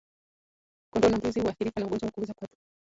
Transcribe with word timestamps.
Kondoo 0.91 1.09
na 1.09 1.17
mbuzi 1.17 1.39
huathirika 1.39 1.79
na 1.79 1.85
ugonjwa 1.87 2.05
wa 2.07 2.11
kuoza 2.11 2.33
kwato 2.33 2.57